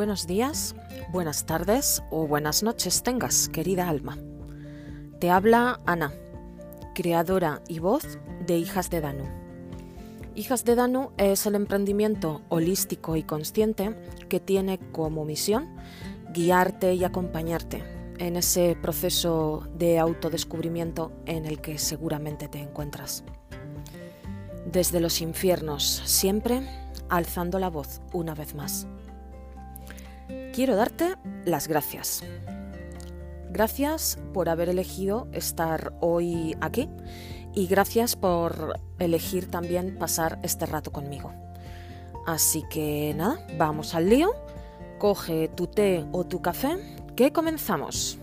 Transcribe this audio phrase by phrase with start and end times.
[0.00, 0.74] Buenos días,
[1.12, 4.16] buenas tardes o buenas noches tengas, querida alma.
[5.18, 6.14] Te habla Ana,
[6.94, 9.24] creadora y voz de Hijas de Danu.
[10.34, 13.94] Hijas de Danu es el emprendimiento holístico y consciente
[14.30, 15.68] que tiene como misión
[16.32, 17.84] guiarte y acompañarte
[18.16, 23.22] en ese proceso de autodescubrimiento en el que seguramente te encuentras.
[24.64, 26.66] Desde los infiernos, siempre
[27.10, 28.86] alzando la voz una vez más.
[30.52, 31.14] Quiero darte
[31.44, 32.24] las gracias.
[33.50, 36.88] Gracias por haber elegido estar hoy aquí
[37.54, 41.32] y gracias por elegir también pasar este rato conmigo.
[42.26, 44.32] Así que nada, vamos al lío.
[44.98, 46.76] Coge tu té o tu café,
[47.14, 48.18] que comenzamos.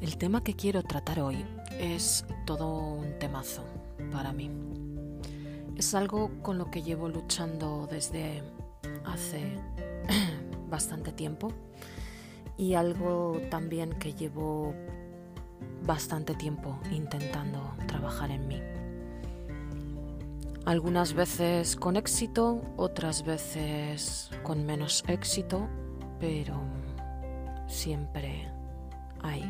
[0.00, 1.44] El tema que quiero tratar hoy
[1.78, 3.77] es todo un temazo
[4.10, 4.50] para mí.
[5.76, 8.42] Es algo con lo que llevo luchando desde
[9.04, 9.56] hace
[10.68, 11.52] bastante tiempo
[12.56, 14.74] y algo también que llevo
[15.86, 18.60] bastante tiempo intentando trabajar en mí.
[20.64, 25.66] Algunas veces con éxito, otras veces con menos éxito,
[26.20, 26.60] pero
[27.68, 28.50] siempre
[29.22, 29.42] hay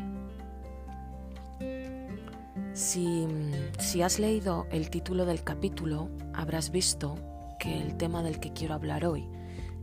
[2.79, 7.15] si, has leído el título del capítulo, habrás visto
[7.59, 9.27] que el tema del que quiero hablar hoy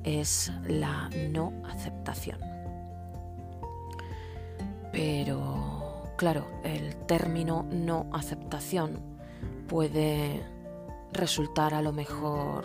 [0.02, 2.40] es la no aceptación.
[4.92, 8.98] Pero, claro, el término no aceptación
[9.68, 10.42] puede
[11.12, 12.64] resultar a lo mejor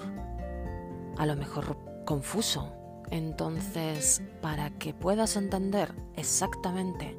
[1.18, 2.72] a lo mejor confuso.
[3.09, 7.18] Entonces, para que puedas entender exactamente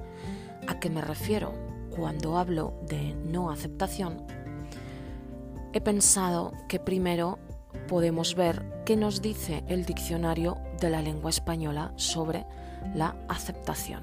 [0.66, 4.26] a qué me refiero cuando hablo de no aceptación,
[5.72, 7.38] he pensado que primero
[7.88, 12.46] podemos ver qué nos dice el diccionario de la lengua española sobre
[12.94, 14.02] la aceptación.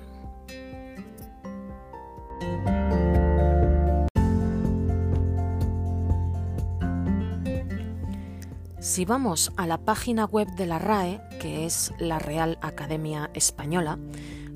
[8.80, 14.00] Si vamos a la página web de la RAE, que es la Real Academia Española,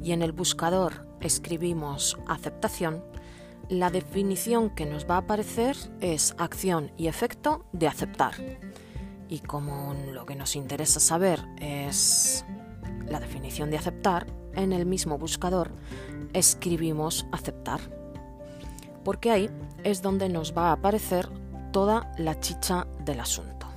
[0.01, 3.03] y en el buscador escribimos aceptación,
[3.73, 8.33] la definición que nos va a aparecer es acción y efecto de aceptar.
[9.29, 12.45] Y como lo que nos interesa saber es
[13.07, 15.71] la definición de aceptar, en el mismo buscador
[16.33, 17.79] escribimos aceptar.
[19.03, 19.49] Porque ahí
[19.83, 21.27] es donde nos va a aparecer
[21.71, 23.67] toda la chicha del asunto.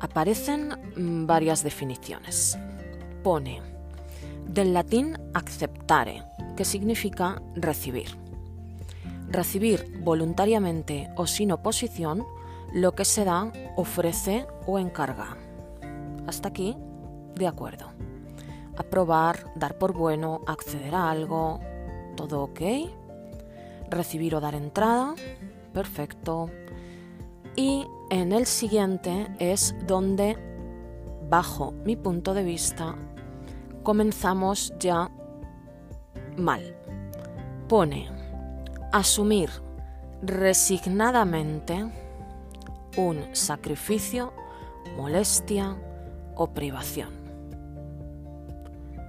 [0.00, 2.58] Aparecen varias definiciones.
[3.22, 3.62] Pone
[4.46, 5.16] del latín
[5.94, 6.22] acceptare,
[6.56, 8.16] que significa recibir.
[9.28, 12.24] Recibir voluntariamente o sin oposición
[12.72, 15.36] lo que se da, ofrece o encarga.
[16.26, 16.76] Hasta aquí,
[17.36, 17.86] de acuerdo.
[18.76, 21.60] Aprobar, dar por bueno, acceder a algo,
[22.16, 22.60] todo ok.
[23.90, 25.14] Recibir o dar entrada,
[25.72, 26.50] perfecto.
[27.56, 30.36] Y en el siguiente es donde,
[31.28, 32.96] bajo mi punto de vista,
[33.84, 35.10] comenzamos ya
[36.36, 36.76] mal.
[37.68, 38.08] Pone
[38.92, 39.50] asumir
[40.22, 41.84] resignadamente
[42.96, 44.32] un sacrificio,
[44.96, 45.76] molestia
[46.36, 47.10] o privación.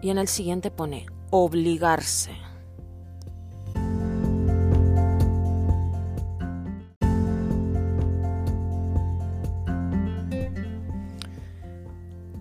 [0.01, 2.31] Y en el siguiente pone obligarse.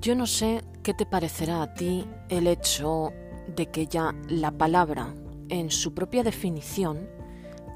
[0.01, 3.11] Yo no sé qué te parecerá a ti el hecho
[3.57, 5.15] de que ya la palabra,
[5.49, 7.09] en su propia definición,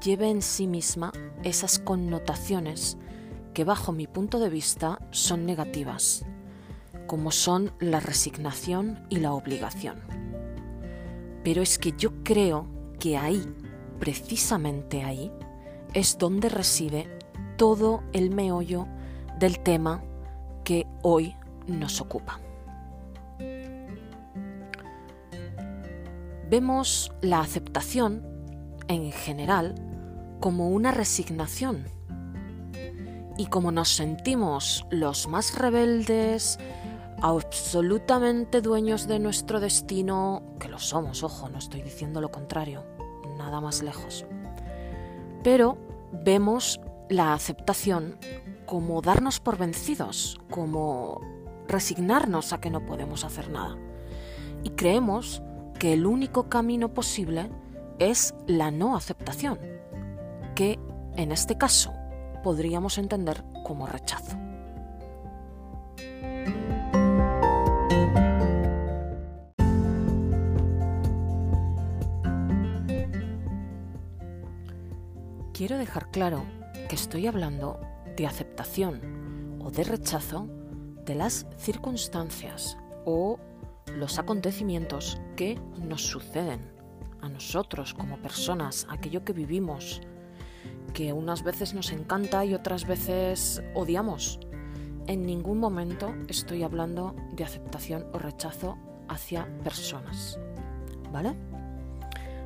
[0.03, 1.11] lleve en sí misma
[1.43, 2.97] esas connotaciones
[3.53, 6.25] que bajo mi punto de vista son negativas,
[7.07, 9.99] como son la resignación y la obligación.
[11.43, 12.67] Pero es que yo creo
[12.99, 13.43] que ahí,
[13.99, 15.31] precisamente ahí,
[15.93, 17.19] es donde reside
[17.57, 18.87] todo el meollo
[19.39, 20.03] del tema
[20.63, 21.35] que hoy
[21.67, 22.39] nos ocupa.
[26.49, 28.25] Vemos la aceptación,
[28.87, 29.75] en general,
[30.39, 31.85] como una resignación.
[33.37, 36.57] Y como nos sentimos los más rebeldes,
[37.21, 42.83] absolutamente dueños de nuestro destino, que lo somos, ojo, no estoy diciendo lo contrario,
[43.37, 44.25] nada más lejos.
[45.43, 45.77] Pero
[46.11, 48.17] vemos la aceptación
[48.65, 51.21] como darnos por vencidos, como
[51.67, 53.77] resignarnos a que no podemos hacer nada.
[54.63, 55.41] Y creemos
[55.79, 57.49] que el único camino posible
[57.99, 59.57] es la no aceptación,
[60.53, 60.77] que
[61.15, 61.93] en este caso
[62.43, 64.37] podríamos entender como rechazo.
[75.53, 76.43] Quiero dejar claro
[76.87, 77.79] que estoy hablando
[78.17, 80.47] de aceptación o de rechazo
[81.05, 83.39] de las circunstancias o
[83.95, 85.19] los acontecimientos
[85.87, 86.59] nos suceden
[87.21, 90.01] a nosotros como personas, aquello que vivimos,
[90.93, 94.39] que unas veces nos encanta y otras veces odiamos.
[95.07, 98.77] En ningún momento estoy hablando de aceptación o rechazo
[99.07, 100.37] hacia personas.
[101.11, 101.35] ¿Vale?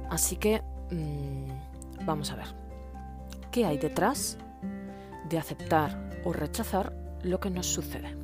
[0.10, 0.62] Así que
[0.92, 2.48] mm, vamos a ver.
[3.52, 4.38] ¿Qué hay detrás
[5.30, 6.94] de aceptar o rechazar
[7.24, 8.23] lo que nos sucede?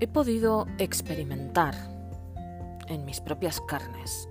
[0.00, 1.74] He podido experimentar
[2.86, 4.28] en mis propias carnes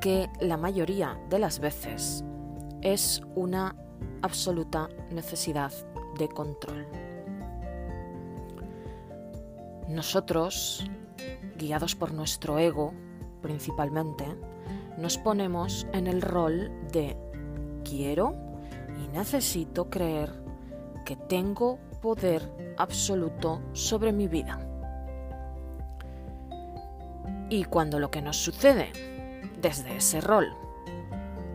[0.00, 2.22] que la mayoría de las veces
[2.80, 3.74] es una
[4.22, 5.72] absoluta necesidad
[6.16, 6.86] de control.
[9.88, 10.84] Nosotros,
[11.58, 12.94] guiados por nuestro ego
[13.40, 14.24] principalmente,
[14.96, 17.16] nos ponemos en el rol de
[17.82, 18.36] quiero
[19.02, 20.32] y necesito creer
[21.04, 22.42] que tengo poder
[22.76, 24.58] absoluto sobre mi vida.
[27.48, 28.92] Y cuando lo que nos sucede
[29.62, 30.48] desde ese rol.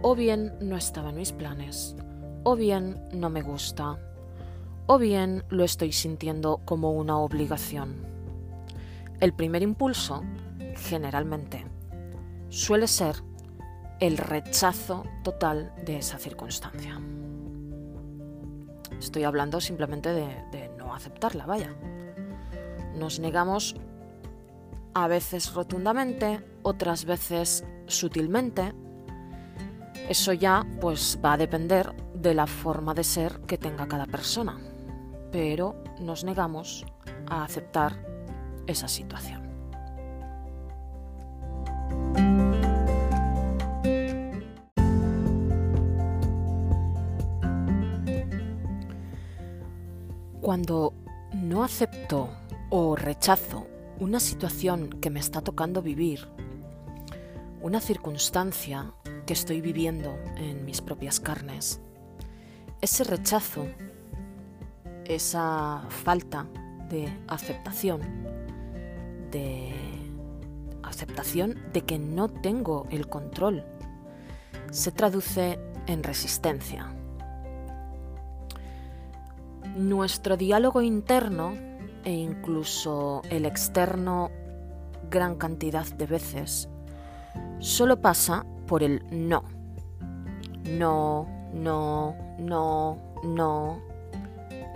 [0.02, 1.96] O bien no estaba en mis planes,
[2.44, 4.00] o bien no me gusta,
[4.88, 8.06] o bien lo estoy sintiendo como una obligación.
[9.20, 10.24] El primer impulso,
[10.76, 11.66] generalmente,
[12.50, 13.16] suele ser
[14.00, 17.02] el rechazo total de esa circunstancia.
[19.00, 21.74] Estoy hablando simplemente de, no aceptarla, vaya.
[22.96, 23.76] Nos negamos
[24.94, 28.74] a veces rotundamente, otras veces sutilmente.
[30.10, 34.58] Eso ya pues va a depender de la forma de ser que tenga cada persona,
[35.32, 36.86] pero nos negamos
[37.30, 37.94] a aceptar
[38.66, 39.47] esa situación.
[50.58, 50.96] Cuando
[51.36, 52.32] no acepto
[52.72, 53.68] o rechazo
[54.00, 56.28] una situación que me está tocando vivir,
[57.62, 58.92] una circunstancia
[59.28, 61.80] que estoy viviendo en mis propias carnes,
[62.82, 63.68] ese rechazo,
[65.06, 66.48] esa falta
[66.90, 68.02] de aceptación,
[69.30, 69.76] de
[70.82, 73.64] aceptación de que no tengo el control,
[74.72, 76.97] se traduce en resistencia.
[79.78, 81.54] Nuestro diálogo interno
[82.04, 84.32] e incluso el externo
[85.08, 86.68] gran cantidad de veces
[87.60, 89.44] solo pasa por el no.
[90.64, 93.80] No, no, no, no.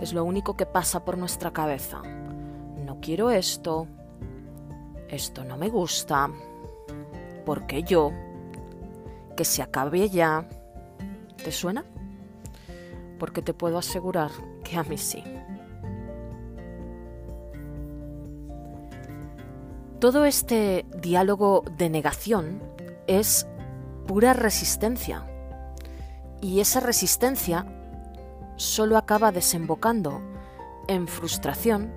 [0.00, 2.00] Es lo único que pasa por nuestra cabeza.
[2.86, 3.88] No quiero esto.
[5.08, 6.30] Esto no me gusta.
[7.44, 8.12] Porque yo.
[9.36, 10.46] Que se acabe ya.
[11.42, 11.84] ¿Te suena?
[13.18, 14.30] Porque te puedo asegurar
[19.98, 22.60] Todo este diálogo de negación
[23.06, 23.46] es
[24.06, 25.26] pura resistencia
[26.40, 27.66] y esa resistencia
[28.56, 30.20] solo acaba desembocando
[30.88, 31.92] en frustración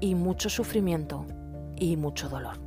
[0.00, 1.26] y mucho sufrimiento
[1.76, 2.58] y mucho dolor.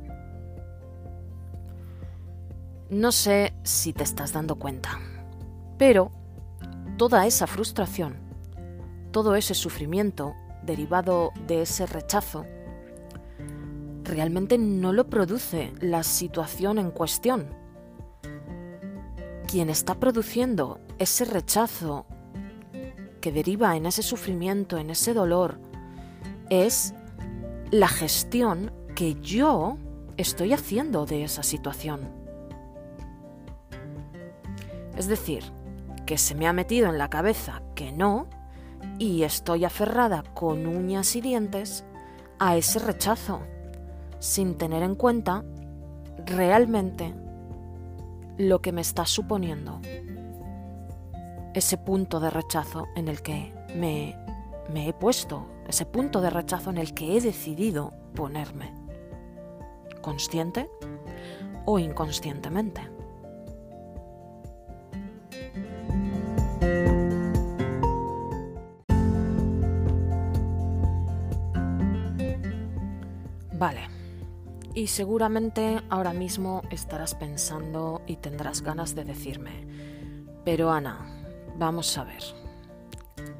[2.90, 5.00] No sé si te estás dando cuenta,
[5.78, 6.10] pero
[6.98, 8.21] toda esa frustración,
[9.12, 12.44] todo ese sufrimiento derivado de ese rechazo,
[14.04, 17.54] realmente no lo produce la situación en cuestión.
[19.46, 22.06] Quien está produciendo ese rechazo
[23.20, 25.58] que deriva en ese sufrimiento, en ese dolor,
[26.50, 26.94] es
[27.70, 29.78] la gestión que yo
[30.16, 32.08] estoy haciendo de esa situación.
[34.96, 35.44] Es decir,
[36.06, 38.28] que se me ha metido en la cabeza que no
[38.98, 41.84] y estoy aferrada con uñas y dientes
[42.38, 43.40] a ese rechazo
[44.18, 45.44] sin tener en cuenta
[46.26, 47.14] realmente
[48.38, 49.80] lo que me está suponiendo
[51.54, 54.16] ese punto de rechazo en el que me,
[54.74, 58.72] he puesto, ese punto de rechazo en el que he decidido ponerme,
[60.00, 60.70] consciente
[61.66, 62.80] o inconscientemente.
[73.62, 73.88] Vale,
[74.74, 79.68] Y seguramente ahora mismo estarás pensando y tendrás ganas de decirme,
[80.44, 81.06] pero Ana,
[81.58, 82.24] vamos a ver,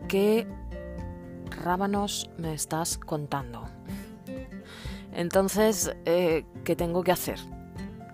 [0.06, 0.46] ¿qué
[1.64, 3.64] rábanos me estás contando?
[5.12, 7.40] Entonces, eh, ¿qué tengo que hacer?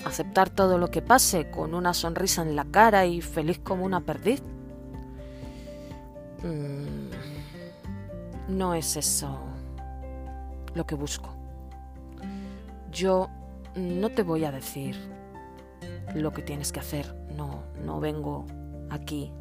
[0.07, 4.01] ¿Aceptar todo lo que pase con una sonrisa en la cara y feliz como una
[4.01, 4.43] perdiz?
[6.43, 7.11] Mm,
[8.57, 9.39] no es eso
[10.73, 11.38] lo que busco.
[12.91, 13.29] Yo
[13.75, 14.97] no te voy a decir
[16.15, 17.15] lo que tienes que hacer.
[17.37, 18.47] No, no vengo
[18.91, 19.33] aquí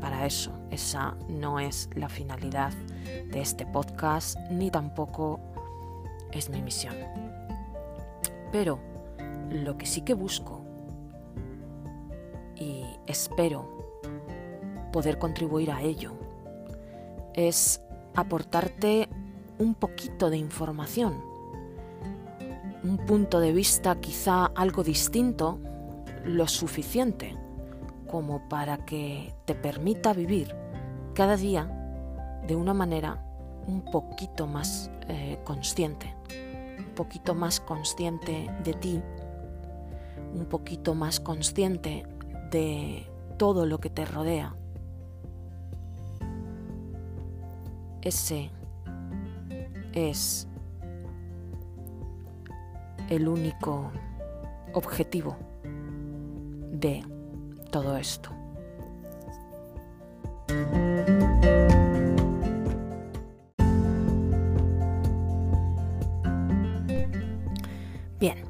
[0.00, 0.52] para eso.
[0.70, 2.72] Esa no es la finalidad
[3.30, 5.40] de este podcast, ni tampoco
[6.32, 6.94] es mi misión.
[8.52, 8.78] Pero
[9.50, 10.62] lo que sí que busco
[12.56, 13.68] y espero
[14.92, 16.12] poder contribuir a ello
[17.34, 17.80] es
[18.14, 19.08] aportarte
[19.58, 21.29] un poquito de información,
[22.82, 25.58] un punto de vista quizá algo distinto,
[26.24, 27.36] lo suficiente
[28.06, 30.54] como para que te permita vivir
[31.14, 31.70] cada día
[32.46, 33.24] de una manera
[33.66, 36.14] un poquito más eh, consciente,
[36.78, 39.00] un poquito más consciente de ti,
[40.34, 42.06] un poquito más consciente
[42.50, 43.06] de
[43.38, 44.56] todo lo que te rodea.
[48.02, 48.50] Ese
[49.92, 50.48] es
[53.10, 53.90] el único
[54.72, 55.36] objetivo
[56.72, 57.04] de
[57.70, 58.30] todo esto.
[68.18, 68.44] Bien,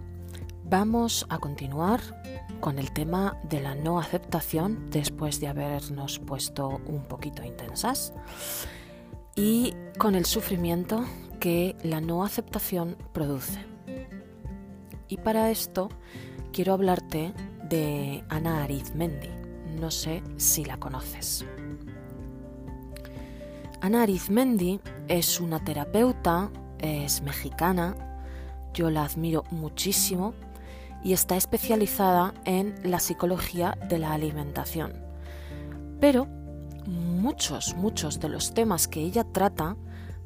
[0.64, 2.00] vamos a continuar
[2.60, 8.12] con el tema de la no aceptación después de habernos puesto un poquito intensas
[9.34, 11.04] y con el sufrimiento
[11.38, 13.69] que la no aceptación produce.
[15.10, 15.88] Y para esto
[16.52, 17.34] quiero hablarte
[17.68, 19.28] de Ana Arizmendi.
[19.80, 21.44] No sé si la conoces.
[23.80, 27.96] Ana Arizmendi es una terapeuta, es mexicana,
[28.72, 30.32] yo la admiro muchísimo
[31.02, 34.92] y está especializada en la psicología de la alimentación.
[35.98, 36.26] Pero
[36.86, 39.76] muchos, muchos de los temas que ella trata,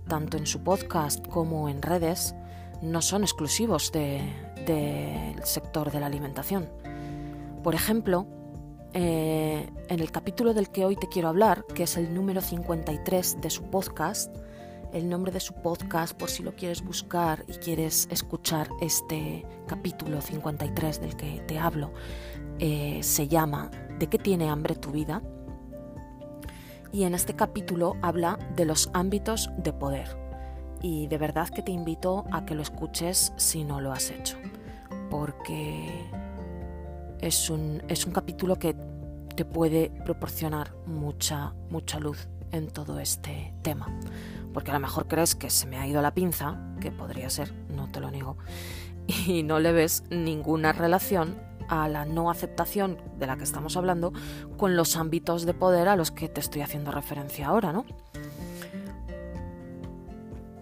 [0.09, 2.35] tanto en su podcast como en redes,
[2.85, 6.69] no son exclusivos del sector de la alimentación.
[7.63, 8.27] Por ejemplo,
[8.93, 13.41] eh, en el capítulo del que hoy te quiero hablar, que es el número 53
[13.41, 14.35] de su podcast,
[14.93, 20.21] el nombre de su podcast por si lo quieres buscar y quieres escuchar este capítulo
[20.21, 21.93] 53 del que te hablo,
[22.61, 25.23] eh, se llama ¿De qué tiene hambre tu vida?
[26.95, 30.24] y en este capítulo habla de los ámbitos de poder.
[30.85, 34.37] Y de verdad que te invito a que lo escuches si no lo has hecho,
[35.09, 36.11] porque
[37.23, 38.77] es un, es un capítulo que
[39.35, 43.99] te puede proporcionar mucha, mucha luz en todo este tema.
[44.53, 47.55] Porque a lo mejor crees que se me ha ido la pinza, que podría ser,
[47.71, 48.37] no te lo niego,
[49.27, 54.13] y no le ves ninguna relación a la no aceptación de la que estamos hablando
[54.59, 57.87] con los ámbitos de poder a los que te estoy haciendo referencia ahora, ¿no?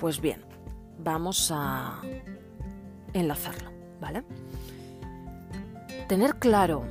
[0.03, 0.45] Pues bien,
[0.99, 2.01] vamos a
[3.13, 4.25] enlazarlo, ¿vale?
[6.09, 6.83] Tener claro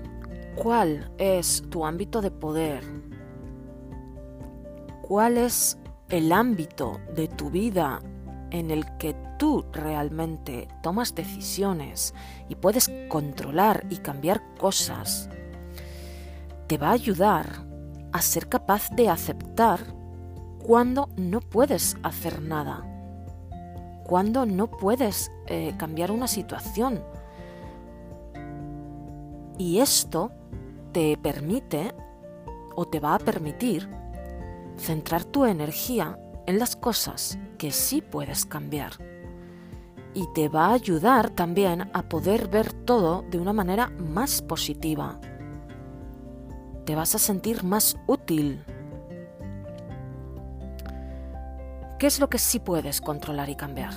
[0.55, 2.85] cuál es tu ámbito de poder,
[5.01, 5.77] cuál es
[6.07, 7.99] el ámbito de tu vida
[8.49, 12.13] en el que tú realmente tomas decisiones
[12.47, 15.29] y puedes controlar y cambiar cosas,
[16.67, 17.45] te va a ayudar
[18.13, 19.81] a ser capaz de aceptar
[20.63, 22.87] cuando no puedes hacer nada,
[24.11, 27.01] cuando no puedes eh, cambiar una situación.
[29.57, 30.33] Y esto
[30.91, 31.95] te permite
[32.75, 33.87] o te va a permitir
[34.75, 38.91] centrar tu energía en las cosas que sí puedes cambiar.
[40.13, 45.21] Y te va a ayudar también a poder ver todo de una manera más positiva.
[46.83, 48.65] Te vas a sentir más útil.
[52.01, 53.93] ¿Qué es lo que sí puedes controlar y cambiar?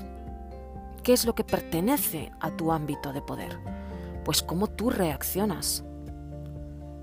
[1.03, 3.59] ¿Qué es lo que pertenece a tu ámbito de poder?
[4.27, 5.83] Pues cómo tú reaccionas.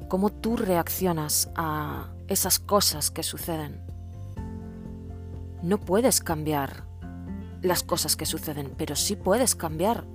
[0.10, 3.82] Cómo tú reaccionas a esas cosas que suceden
[5.64, 6.84] no puedes cambiar
[7.64, 10.06] las cosas que suceden, pero sí puedes cambiar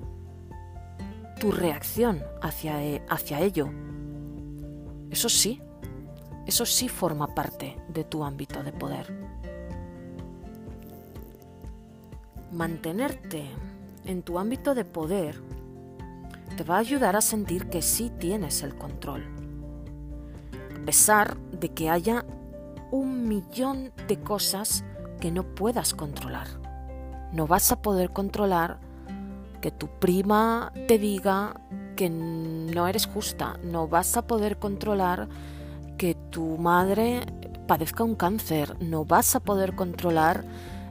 [1.40, 3.70] tu reacción hacia, e, hacia ello.
[5.10, 5.60] Eso sí,
[6.46, 9.25] eso sí forma parte de tu ámbito de poder.
[12.52, 13.44] Mantenerte
[14.04, 15.40] en tu ámbito de poder
[16.56, 19.24] te va a ayudar a sentir que sí tienes el control.
[20.74, 22.24] A pesar de que haya
[22.90, 24.84] un millón de cosas
[25.20, 26.46] que no puedas controlar.
[27.32, 28.78] No vas a poder controlar
[29.60, 31.60] que tu prima te diga
[31.96, 33.58] que no eres justa.
[33.64, 35.28] No vas a poder controlar
[35.98, 37.22] que tu madre
[37.66, 38.76] padezca un cáncer.
[38.80, 40.44] No vas a poder controlar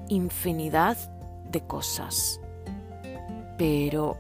[0.10, 0.98] infinidad
[1.62, 2.40] cosas.
[3.58, 4.18] Pero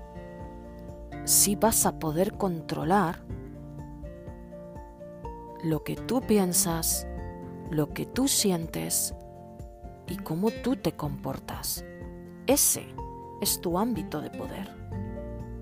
[1.26, 3.24] sí vas a poder controlar
[5.64, 7.08] lo que tú piensas,
[7.72, 9.16] lo que tú sientes
[10.08, 11.84] y cómo tú te comportas.
[12.46, 12.86] Ese
[13.42, 14.70] es tu ámbito de poder.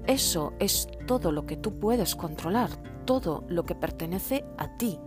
[0.05, 2.69] Eso es todo lo que tú puedes controlar,
[3.05, 4.99] todo lo que pertenece a ti.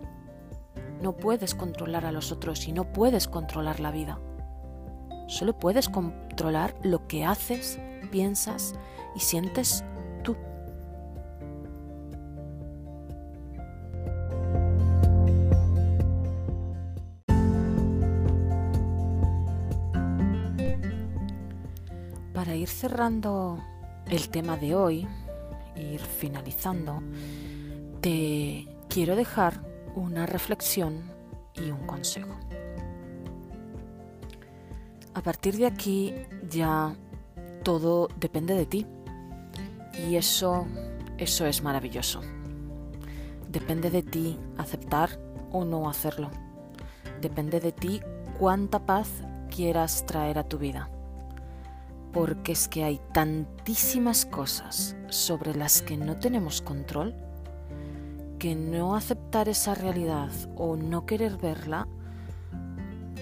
[1.03, 4.19] No puedes controlar a los otros y no puedes controlar la vida.
[5.27, 7.81] Solo puedes controlar lo que haces,
[8.11, 8.75] piensas
[9.15, 9.85] y sientes
[10.23, 10.37] tú.
[22.33, 23.59] Para ir cerrando
[24.09, 25.09] el tema de hoy,
[25.75, 27.03] ir finalizando,
[28.01, 29.61] te quiero dejar
[29.97, 31.11] una reflexión
[31.55, 32.46] y un consejo.
[35.17, 36.15] A partir de aquí
[36.47, 36.95] ya
[37.65, 38.87] todo depende de ti
[40.07, 40.67] y eso
[41.17, 42.21] eso es maravilloso.
[43.49, 45.19] Depende de ti aceptar
[45.51, 46.31] o no hacerlo.
[47.23, 48.03] Depende de ti
[48.39, 49.09] cuánta paz
[49.49, 50.91] quieras traer a tu vida
[52.13, 57.15] porque es que hay tantísimas cosas sobre las que no tenemos control
[58.39, 61.89] que no aceptar esa realidad o no querer verla,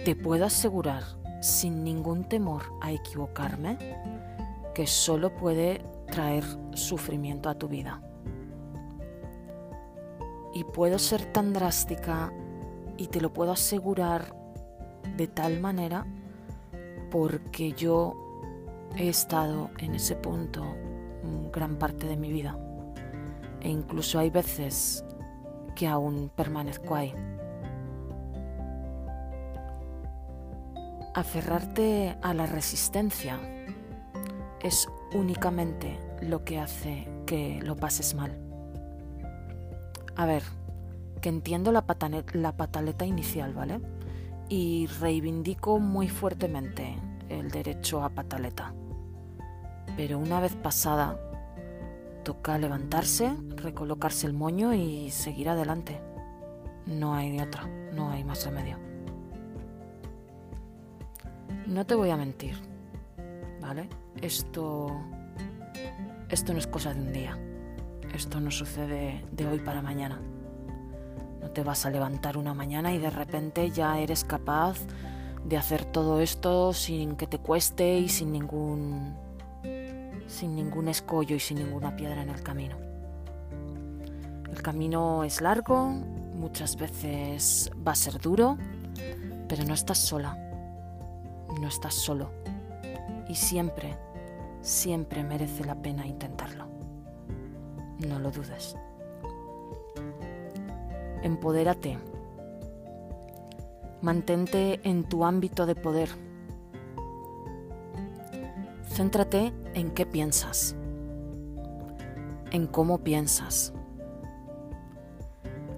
[0.04, 3.76] te puedo asegurar sin ningún temor a equivocarme
[4.74, 8.00] que solo puede traer sufrimiento a tu vida.
[10.54, 12.32] Y puedo ser tan drástica
[12.96, 14.34] y te lo puedo asegurar
[15.16, 16.06] de tal manera
[17.10, 18.14] porque yo
[18.96, 20.62] He estado en ese punto
[21.52, 22.56] gran parte de mi vida
[23.60, 25.04] e incluso hay veces
[25.74, 27.12] que aún permanezco ahí.
[31.14, 33.38] Aferrarte a la resistencia
[34.62, 38.38] es únicamente lo que hace que lo pases mal.
[40.16, 40.42] A ver,
[41.20, 41.84] que entiendo la,
[42.32, 43.80] la pataleta inicial, ¿vale?
[44.48, 46.96] Y reivindico muy fuertemente
[47.28, 48.74] el derecho a pataleta
[49.96, 51.18] pero una vez pasada,
[52.24, 56.00] toca levantarse, recolocarse el moño y seguir adelante.
[56.86, 58.78] No hay otra, no hay más remedio.
[61.66, 62.56] No te voy a mentir,
[63.60, 63.88] ¿vale?
[64.20, 64.90] Esto
[66.34, 67.38] esto no es cosa de un día.
[68.12, 70.20] Esto no sucede de hoy para mañana.
[71.40, 74.78] No te vas a levantar una mañana y de repente ya eres capaz
[75.44, 79.14] de hacer todo esto sin que te cueste y sin ningún
[80.26, 82.76] sin ningún escollo y sin ninguna piedra en el camino.
[84.50, 88.56] El camino es largo, muchas veces va a ser duro,
[89.48, 90.36] pero no estás sola,
[91.60, 92.30] no estás solo
[93.28, 93.96] y siempre,
[94.60, 96.66] siempre merece la pena intentarlo.
[98.06, 98.76] No lo dudes.
[101.22, 101.98] Empodérate.
[104.02, 106.10] Mantente en tu ámbito de poder
[108.94, 110.76] Céntrate en qué piensas,
[112.52, 113.72] en cómo piensas.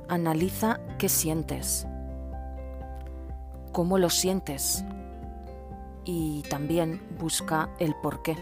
[0.06, 1.86] Analiza qué sientes,
[3.72, 4.84] cómo lo sientes
[6.06, 8.38] y también busca el porqué,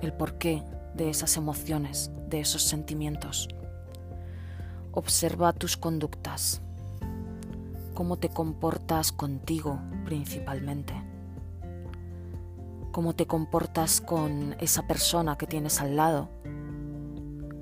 [0.00, 3.46] el porqué de esas emociones, de esos sentimientos.
[4.90, 6.60] Observa tus conductas,
[7.94, 10.94] cómo te comportas contigo principalmente
[12.92, 16.28] cómo te comportas con esa persona que tienes al lado,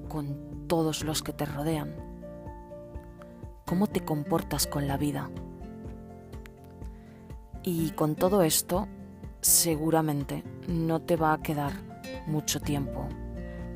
[0.08, 1.94] con todos los que te rodean,
[3.64, 5.30] cómo te comportas con la vida.
[7.62, 8.88] Y con todo esto,
[9.40, 11.72] seguramente no te va a quedar
[12.26, 13.08] mucho tiempo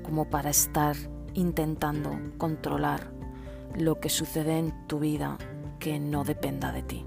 [0.03, 0.97] como para estar
[1.35, 3.13] intentando controlar
[3.75, 5.39] lo que sucede en tu vida
[5.79, 7.05] que no dependa de ti.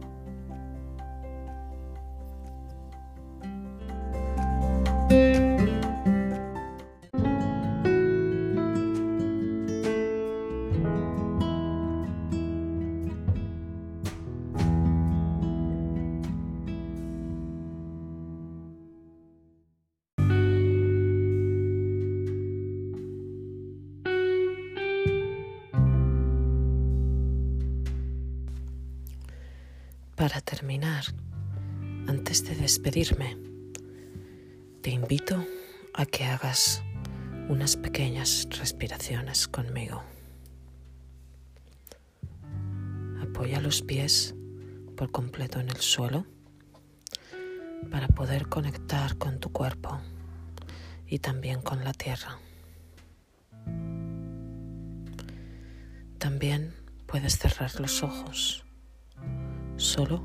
[30.17, 31.05] Para terminar,
[32.07, 33.37] antes de despedirme,
[34.81, 35.45] te invito
[35.93, 36.81] a que hagas
[37.49, 40.03] unas pequeñas respiraciones conmigo.
[43.21, 44.33] Apoya los pies
[44.95, 46.25] por completo en el suelo
[47.91, 50.01] para poder conectar con tu cuerpo
[51.05, 52.39] y también con la tierra.
[56.17, 56.73] También
[57.05, 58.66] puedes cerrar los ojos,
[59.77, 60.23] solo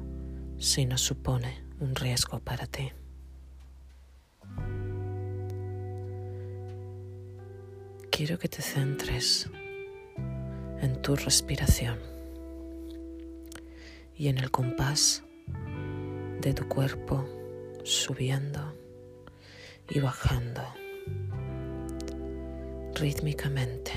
[0.58, 2.90] si no supone un riesgo para ti.
[8.10, 9.50] Quiero que te centres
[10.80, 11.98] en tu respiración
[14.16, 15.22] y en el compás
[16.40, 17.26] de tu cuerpo
[17.84, 18.74] subiendo
[19.88, 20.62] y bajando
[22.94, 23.92] rítmicamente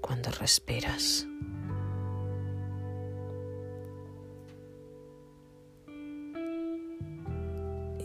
[0.00, 1.26] cuando respiras.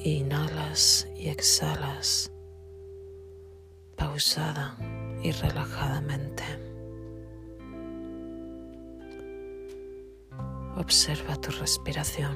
[0.07, 2.31] Inhalas y exhalas
[3.95, 4.77] pausada
[5.23, 6.43] y relajadamente.
[10.77, 12.35] Observa tu respiración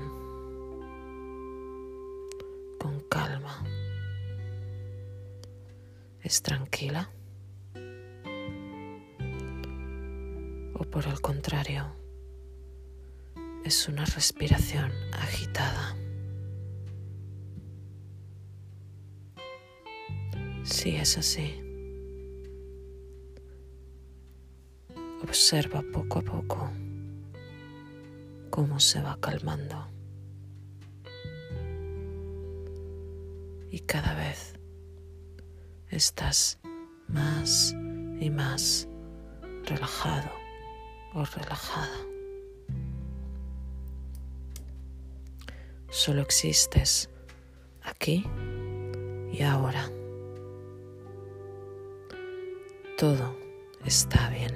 [2.80, 3.64] con calma.
[6.24, 7.12] ¿Es tranquila?
[10.74, 11.86] ¿O por el contrario,
[13.64, 15.96] es una respiración agitada?
[20.70, 21.60] Si es así,
[25.24, 26.72] observa poco a poco
[28.52, 29.88] cómo se va calmando.
[33.72, 34.54] Y cada vez
[35.90, 36.60] estás
[37.08, 37.76] más
[38.20, 38.88] y más
[39.66, 40.30] relajado
[41.16, 41.98] o relajada.
[45.90, 47.10] Solo existes
[47.82, 48.24] aquí
[49.34, 49.99] y ahora.
[53.00, 53.34] Todo
[53.86, 54.54] está bien.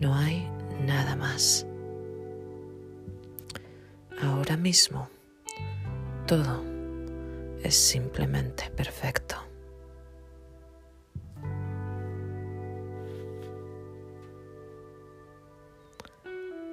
[0.00, 0.48] No hay
[0.86, 1.66] nada más.
[4.22, 5.10] Ahora mismo
[6.26, 6.64] todo
[7.62, 9.36] es simplemente perfecto.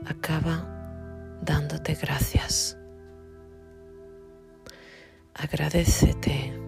[0.05, 0.65] Acaba
[1.41, 2.77] dándote gracias.
[5.33, 6.60] Agradecete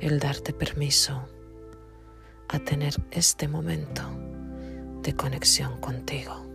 [0.00, 1.28] el darte permiso
[2.48, 4.02] a tener este momento
[5.02, 6.45] de conexión contigo.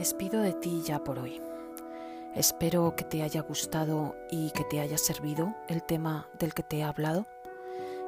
[0.00, 1.42] Despido de ti ya por hoy.
[2.34, 6.78] Espero que te haya gustado y que te haya servido el tema del que te
[6.78, 7.26] he hablado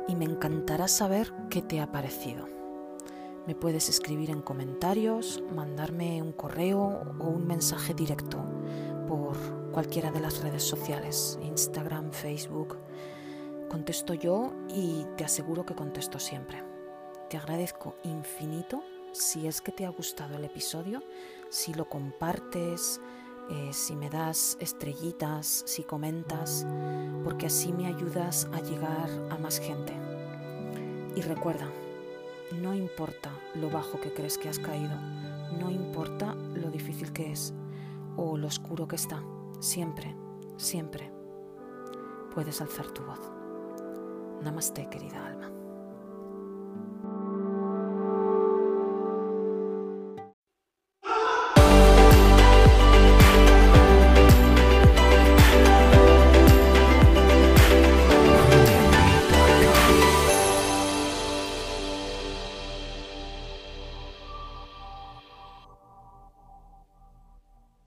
[0.09, 2.49] y me encantará saber qué te ha parecido.
[3.47, 8.39] Me puedes escribir en comentarios, mandarme un correo o un mensaje directo
[9.07, 9.37] por
[9.73, 12.79] cualquiera de las redes sociales, Instagram, Facebook.
[13.69, 16.65] Contesto yo y te aseguro que contesto siempre.
[17.29, 21.03] Te agradezco infinito si es que te ha gustado el episodio,
[21.51, 23.01] si lo compartes,
[23.51, 26.67] eh, si me das estrellitas, si comentas,
[27.25, 29.93] porque así me ayudas a llegar a más gente.
[31.15, 31.71] Y recuerda,
[32.61, 34.95] no importa lo bajo que crees que has caído,
[35.59, 37.53] no importa lo difícil que es
[38.17, 39.23] o lo oscuro que está,
[39.61, 40.17] siempre,
[40.57, 41.13] siempre
[42.35, 43.21] puedes alzar tu voz.
[44.43, 45.62] Namaste, querida alma.